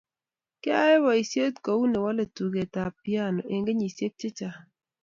[0.61, 4.59] Kiyayai boisiet kou newolei tugetap piano eng kenyisiek chechang